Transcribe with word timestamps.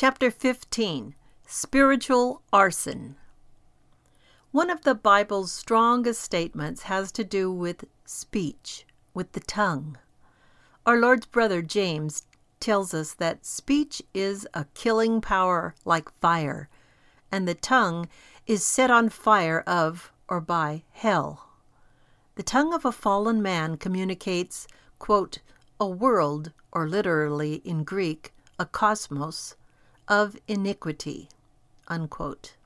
Chapter 0.00 0.30
15 0.30 1.16
Spiritual 1.48 2.40
Arson. 2.52 3.16
One 4.52 4.70
of 4.70 4.82
the 4.82 4.94
Bible's 4.94 5.50
strongest 5.50 6.20
statements 6.20 6.82
has 6.82 7.10
to 7.10 7.24
do 7.24 7.50
with 7.50 7.84
speech, 8.04 8.86
with 9.12 9.32
the 9.32 9.40
tongue. 9.40 9.98
Our 10.86 10.98
Lord's 11.00 11.26
brother 11.26 11.62
James 11.62 12.28
tells 12.60 12.94
us 12.94 13.12
that 13.14 13.44
speech 13.44 14.00
is 14.14 14.46
a 14.54 14.66
killing 14.72 15.20
power 15.20 15.74
like 15.84 16.16
fire, 16.20 16.68
and 17.32 17.48
the 17.48 17.56
tongue 17.56 18.08
is 18.46 18.64
set 18.64 18.92
on 18.92 19.08
fire 19.08 19.64
of 19.66 20.12
or 20.28 20.40
by 20.40 20.84
hell. 20.92 21.48
The 22.36 22.44
tongue 22.44 22.72
of 22.72 22.84
a 22.84 22.92
fallen 22.92 23.42
man 23.42 23.76
communicates, 23.76 24.68
quote, 25.00 25.40
a 25.80 25.88
world, 25.88 26.52
or 26.70 26.88
literally 26.88 27.54
in 27.64 27.82
Greek, 27.82 28.32
a 28.60 28.64
cosmos, 28.64 29.56
of 30.08 30.36
iniquity. 30.48 31.28
Unquote. 31.86 32.56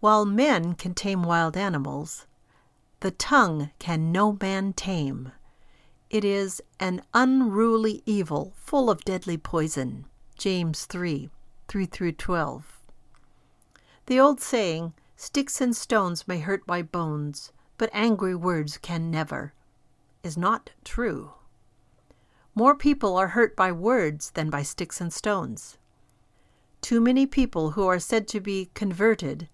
While 0.00 0.24
men 0.24 0.74
can 0.74 0.94
tame 0.94 1.22
wild 1.22 1.56
animals, 1.56 2.26
the 3.00 3.10
tongue 3.10 3.70
can 3.78 4.12
no 4.12 4.36
man 4.40 4.72
tame. 4.72 5.32
It 6.10 6.24
is 6.24 6.62
an 6.78 7.02
unruly 7.12 8.02
evil 8.06 8.52
full 8.56 8.90
of 8.90 9.04
deadly 9.04 9.36
poison. 9.36 10.04
James 10.36 10.84
3 10.86 11.30
3 11.66 11.86
through 11.86 12.12
12. 12.12 12.78
The 14.06 14.20
old 14.20 14.40
saying, 14.40 14.94
Sticks 15.16 15.60
and 15.60 15.76
stones 15.76 16.26
may 16.28 16.38
hurt 16.38 16.66
my 16.66 16.80
bones, 16.80 17.52
but 17.76 17.90
angry 17.92 18.34
words 18.34 18.78
can 18.78 19.10
never, 19.10 19.52
is 20.22 20.38
not 20.38 20.70
true. 20.84 21.32
More 22.54 22.74
people 22.74 23.16
are 23.16 23.28
hurt 23.28 23.54
by 23.54 23.72
words 23.72 24.30
than 24.30 24.48
by 24.48 24.62
sticks 24.62 25.00
and 25.00 25.12
stones. 25.12 25.76
Too 26.80 27.00
many 27.00 27.26
people 27.26 27.72
who 27.72 27.86
are 27.86 27.98
said 27.98 28.28
to 28.28 28.40
be 28.40 28.70
converted 28.74 29.48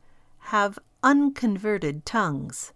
have 0.50 0.78
unconverted 1.02 2.04
tongues. 2.04 2.72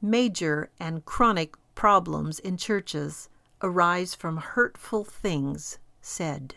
Major 0.00 0.70
and 0.78 1.04
chronic 1.04 1.56
problems 1.74 2.38
in 2.38 2.56
churches 2.56 3.28
arise 3.62 4.14
from 4.14 4.36
hurtful 4.36 5.04
things 5.04 5.78
said. 6.00 6.54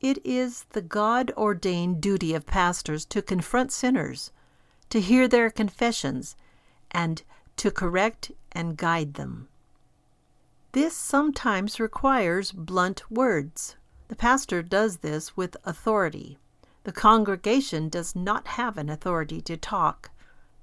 It 0.00 0.24
is 0.24 0.64
the 0.70 0.82
God 0.82 1.32
ordained 1.36 2.00
duty 2.00 2.34
of 2.34 2.46
pastors 2.46 3.04
to 3.06 3.22
confront 3.22 3.72
sinners, 3.72 4.30
to 4.90 5.00
hear 5.00 5.26
their 5.26 5.50
confessions, 5.50 6.36
and 6.90 7.22
to 7.56 7.70
correct 7.70 8.30
and 8.52 8.76
guide 8.76 9.14
them. 9.14 9.48
This 10.72 10.94
sometimes 10.96 11.80
requires 11.80 12.52
blunt 12.52 13.10
words. 13.10 13.76
The 14.08 14.16
pastor 14.16 14.62
does 14.62 14.98
this 14.98 15.36
with 15.36 15.56
authority. 15.64 16.38
The 16.84 16.92
congregation 16.92 17.88
does 17.88 18.14
not 18.14 18.46
have 18.46 18.78
an 18.78 18.88
authority 18.88 19.40
to 19.42 19.56
talk, 19.56 20.10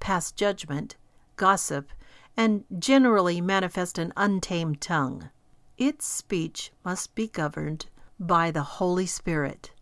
pass 0.00 0.32
judgment, 0.32 0.96
gossip, 1.36 1.90
and 2.36 2.64
generally 2.78 3.40
manifest 3.40 3.98
an 3.98 4.12
untamed 4.16 4.80
tongue. 4.80 5.28
Its 5.76 6.06
speech 6.06 6.72
must 6.84 7.14
be 7.14 7.28
governed 7.28 7.86
by 8.18 8.50
the 8.50 8.62
Holy 8.62 9.06
Spirit. 9.06 9.72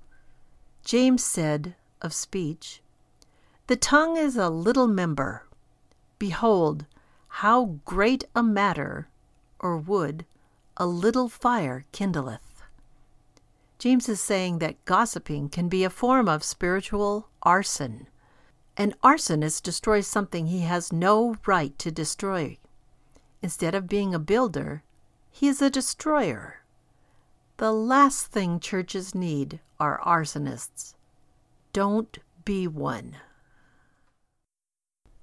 James 0.85 1.23
said 1.23 1.77
of 2.01 2.13
speech, 2.13 2.83
The 3.69 3.77
tongue 3.77 4.17
is 4.17 4.37
a 4.37 4.51
little 4.51 4.89
member. 4.89 5.47
Behold, 6.19 6.87
how 7.29 7.79
great 7.85 8.25
a 8.35 8.43
matter, 8.43 9.09
or 9.61 9.77
wood, 9.77 10.27
a 10.77 10.87
little 10.87 11.29
fire 11.29 11.85
kindleth. 11.93 12.52
James 13.83 14.09
is 14.09 14.21
saying 14.21 14.61
that 14.61 14.85
gossiping 14.85 15.49
can 15.49 15.69
be 15.69 15.83
a 15.83 15.91
form 15.91 16.29
of 16.29 16.45
spiritual 16.45 17.29
arson. 17.43 18.07
An 18.77 18.95
arsonist 19.03 19.65
destroys 19.65 20.07
something 20.07 20.47
he 20.47 20.61
has 20.61 20.93
no 20.93 21.35
right 21.47 21.77
to 21.81 21.91
destroy. 21.91 22.59
Instead 23.42 23.75
of 23.75 23.89
being 23.89 24.15
a 24.15 24.21
builder, 24.21 24.85
he 25.33 25.48
is 25.48 25.61
a 25.61 25.69
destroyer. 25.69 26.63
The 27.57 27.73
last 27.73 28.27
thing 28.27 28.61
churches 28.61 29.17
need 29.17 29.59
are 29.81 30.01
arsonists. 30.07 30.95
Don't 31.73 32.21
be 32.45 32.69
one. 32.69 33.17